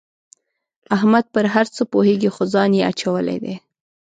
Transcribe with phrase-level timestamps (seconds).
[0.95, 3.55] احمد په هر څه پوهېږي خو ځان یې اچولی دی.